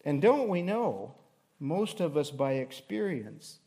[0.05, 1.15] And don't we know,
[1.59, 3.59] most of us by experience,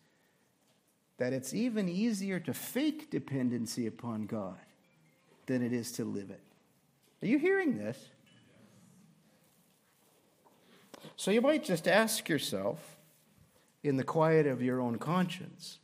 [1.21, 4.57] that it's even easier to fake dependency upon God
[5.45, 6.41] than it is to live it?
[7.23, 7.99] Are you hearing this?
[11.17, 12.97] So you might just ask yourself,
[13.83, 15.79] in the quiet of your own conscience,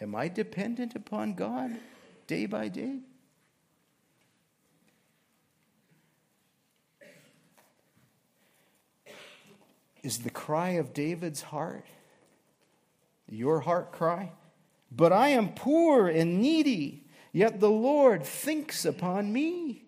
[0.00, 1.70] Am I dependent upon God
[2.26, 2.98] day by day?
[10.02, 11.86] Is the cry of David's heart
[13.28, 14.32] your heart cry?
[14.90, 19.84] But I am poor and needy, yet the Lord thinks upon me.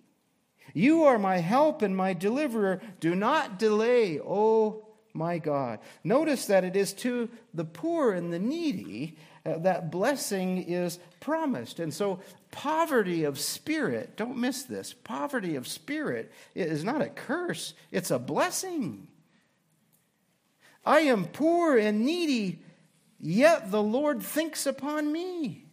[0.75, 2.81] You are my help and my deliverer.
[3.01, 5.79] Do not delay, O my God.
[6.05, 9.17] Notice that it is to the poor and the needy
[9.47, 11.81] uh, that blessing is promised.
[11.81, 12.21] And so,
[12.51, 18.19] poverty of spirit, don't miss this, poverty of spirit is not a curse, it's a
[18.19, 19.07] blessing.
[20.85, 22.61] I am poor and needy,
[23.21, 25.65] yet the Lord thinks upon me.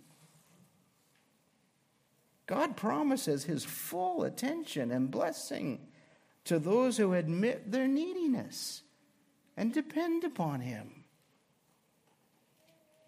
[2.45, 5.87] God promises his full attention and blessing
[6.45, 8.81] to those who admit their neediness
[9.55, 11.03] and depend upon him.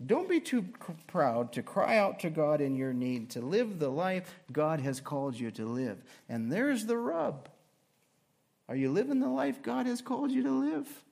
[0.06, 0.66] Don't be too
[1.08, 5.00] proud to cry out to God in your need, to live the life God has
[5.00, 6.04] called you to live.
[6.28, 7.50] And there's the rub.
[8.68, 11.05] Are you living the life God has called you to live?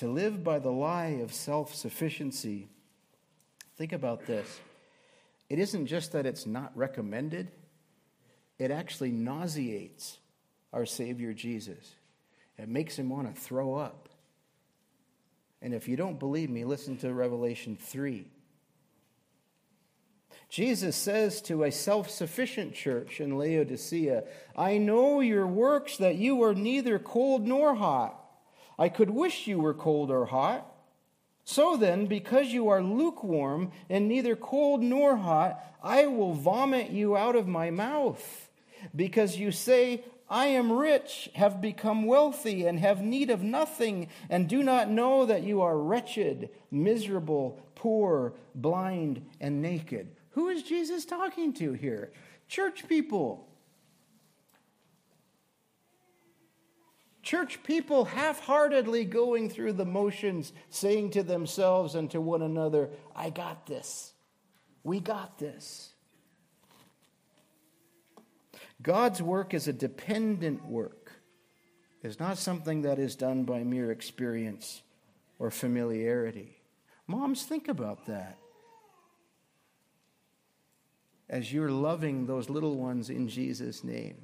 [0.00, 2.68] To live by the lie of self sufficiency.
[3.76, 4.58] Think about this.
[5.50, 7.50] It isn't just that it's not recommended,
[8.58, 10.16] it actually nauseates
[10.72, 11.96] our Savior Jesus.
[12.56, 14.08] It makes him want to throw up.
[15.60, 18.26] And if you don't believe me, listen to Revelation 3.
[20.48, 24.24] Jesus says to a self sufficient church in Laodicea,
[24.56, 28.19] I know your works, that you are neither cold nor hot.
[28.80, 30.66] I could wish you were cold or hot.
[31.44, 37.14] So then, because you are lukewarm and neither cold nor hot, I will vomit you
[37.14, 38.48] out of my mouth.
[38.96, 44.48] Because you say, I am rich, have become wealthy, and have need of nothing, and
[44.48, 50.08] do not know that you are wretched, miserable, poor, blind, and naked.
[50.30, 52.12] Who is Jesus talking to here?
[52.48, 53.46] Church people.
[57.30, 62.90] Church people half heartedly going through the motions, saying to themselves and to one another,
[63.14, 64.14] I got this.
[64.82, 65.90] We got this.
[68.82, 71.12] God's work is a dependent work.
[72.02, 74.82] It's not something that is done by mere experience
[75.38, 76.56] or familiarity.
[77.06, 78.38] Moms, think about that.
[81.28, 84.16] As you're loving those little ones in Jesus' name,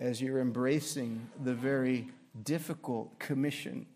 [0.00, 2.08] as you're embracing the very
[2.42, 3.86] difficult commission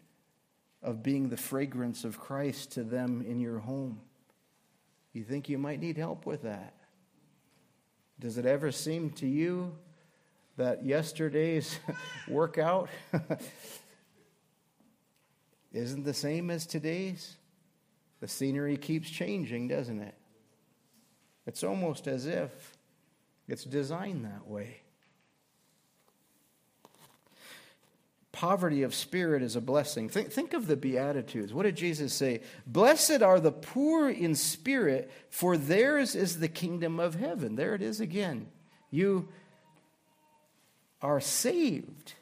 [0.83, 4.01] of being the fragrance of Christ to them in your home,
[5.15, 6.75] you think you might need help with that.
[8.21, 9.75] Does it ever seem to you
[10.57, 11.79] that yesterday's
[12.29, 12.91] workout
[15.73, 17.37] isn't the same as today's?
[18.21, 20.15] The scenery keeps changing, doesn't it?
[21.47, 22.77] It's almost as if
[23.49, 24.84] it's designed that way.
[28.35, 30.09] Poverty of spirit is a blessing.
[30.09, 31.55] Think, think of the Beatitudes.
[31.55, 32.41] What did Jesus say?
[32.67, 37.55] Blessed are the poor in spirit, for theirs is the kingdom of heaven.
[37.55, 38.49] There it is again.
[38.91, 39.29] You
[41.01, 42.15] are saved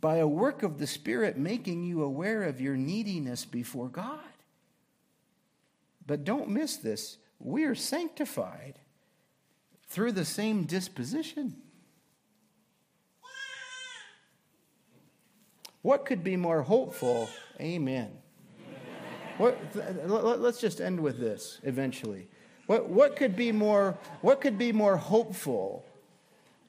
[0.00, 4.20] by a work of the Spirit making you aware of your neediness before God.
[6.06, 7.18] But don't miss this.
[7.38, 8.78] We are sanctified
[9.88, 11.56] through the same disposition.
[15.82, 17.28] What could be more hopeful?
[17.60, 18.10] Amen.
[19.38, 19.56] What,
[20.40, 22.26] let's just end with this eventually.
[22.66, 25.86] What, what, could be more, what could be more hopeful?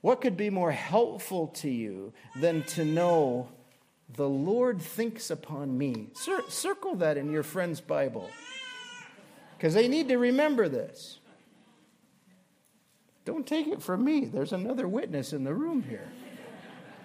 [0.01, 3.49] What could be more helpful to you than to know
[4.16, 6.10] the Lord thinks upon me?
[6.14, 8.30] Cir- circle that in your friend's Bible
[9.57, 11.20] because they need to remember this.
[13.26, 14.26] Don't take it from me.
[14.26, 16.07] There's another witness in the room here.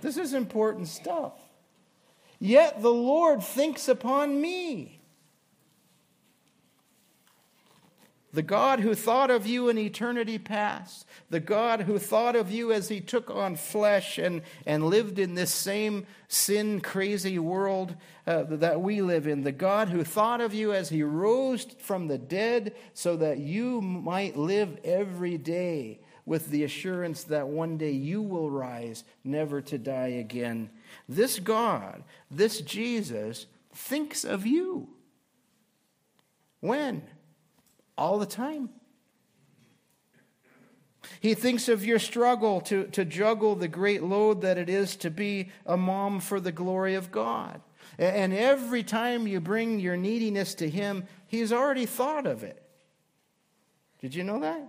[0.02, 1.32] This is important stuff.
[2.44, 5.00] Yet the Lord thinks upon me.
[8.34, 12.70] The God who thought of you in eternity past, the God who thought of you
[12.70, 18.42] as he took on flesh and, and lived in this same sin crazy world uh,
[18.42, 22.18] that we live in, the God who thought of you as he rose from the
[22.18, 28.20] dead so that you might live every day with the assurance that one day you
[28.20, 30.68] will rise, never to die again.
[31.08, 34.88] This God, this Jesus, thinks of you.
[36.60, 37.02] When?
[37.96, 38.70] All the time.
[41.20, 45.10] He thinks of your struggle to, to juggle the great load that it is to
[45.10, 47.60] be a mom for the glory of God.
[47.98, 52.62] And every time you bring your neediness to Him, He's already thought of it.
[54.00, 54.68] Did you know that?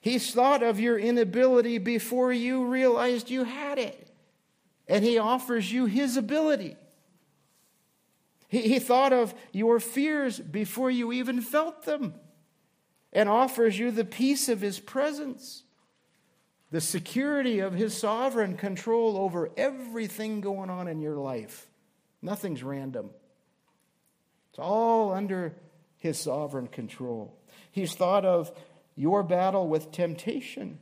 [0.00, 4.09] He's thought of your inability before you realized you had it.
[4.90, 6.76] And He offers you His ability.
[8.48, 12.14] He, thought of your fears before you even felt them
[13.12, 15.62] and offers you the peace of His presence.
[16.70, 21.68] the security of his sovereign control over everything going on in your life.
[22.22, 23.10] Nothing's random,
[24.50, 25.54] it's all under
[25.98, 27.36] his sovereign control.
[27.70, 28.50] He's thought of
[28.96, 30.78] your battle with temptation.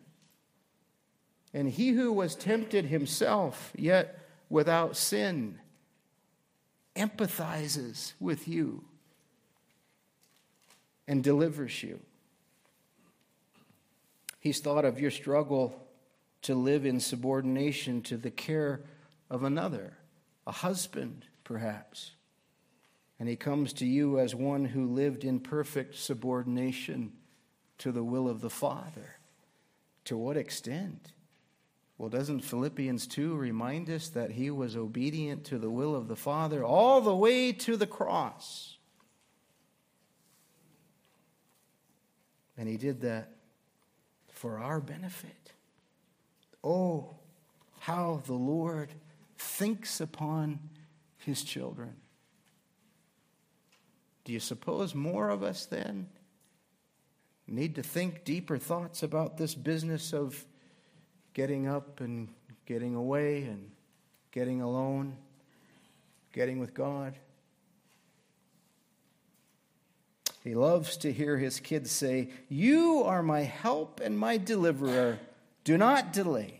[1.58, 4.16] And he who was tempted himself, yet
[4.48, 5.58] without sin,
[6.94, 8.84] empathizes with you
[11.08, 11.98] and delivers you.
[14.38, 15.84] He's thought of your struggle
[16.42, 18.82] to live in subordination to the care
[19.28, 19.94] of another,
[20.46, 22.12] a husband, perhaps.
[23.18, 27.14] And he comes to you as one who lived in perfect subordination
[27.78, 29.16] to the will of the Father.
[30.04, 31.14] To what extent?
[31.98, 36.16] Well, doesn't Philippians 2 remind us that he was obedient to the will of the
[36.16, 38.76] Father all the way to the cross?
[42.56, 43.32] And he did that
[44.30, 45.52] for our benefit.
[46.62, 47.16] Oh,
[47.80, 48.92] how the Lord
[49.36, 50.60] thinks upon
[51.18, 51.94] his children.
[54.24, 56.08] Do you suppose more of us then
[57.46, 60.44] need to think deeper thoughts about this business of
[61.38, 62.26] getting up and
[62.66, 63.70] getting away and
[64.32, 65.16] getting alone,
[66.32, 67.14] getting with God?
[70.42, 75.20] He loves to hear his kids say, You are my help and my deliverer.
[75.62, 76.58] Do not delay.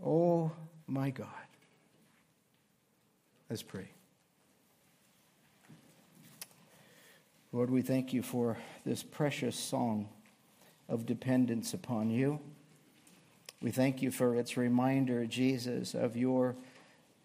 [0.00, 0.52] Oh,
[0.86, 1.26] my God.
[3.50, 3.88] Let's pray.
[7.50, 10.08] Lord, we thank you for this precious song
[10.88, 12.38] of dependence upon you.
[13.62, 16.56] We thank you for its reminder, Jesus, of your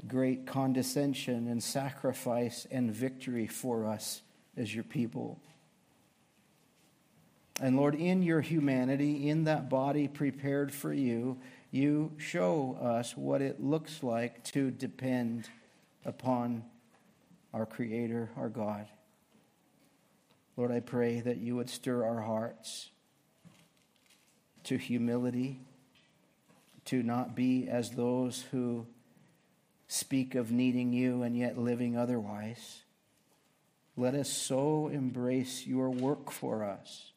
[0.08, 4.22] great condescension and sacrifice and victory for us
[4.56, 5.40] as your people.
[7.60, 11.40] And Lord, in your humanity, in that body prepared for you,
[11.72, 15.50] you show us what it looks like to depend
[16.06, 16.64] upon
[17.52, 18.88] our Creator, our God.
[20.56, 22.92] Lord, I pray that you would stir our hearts
[24.66, 25.62] to humility,
[26.88, 28.86] to not be as those who
[29.88, 32.82] speak of needing you and yet living otherwise.
[33.96, 37.12] Let us so embrace your work for us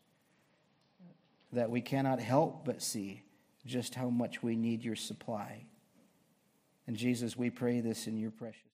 [1.52, 3.22] that we cannot help but see
[3.66, 5.64] just how much we need your supply.
[6.86, 8.69] And Jesus, we pray this in your precious.